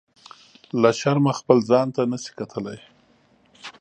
[0.81, 2.79] له شرمه خپل ځان ته نه شي کتلی.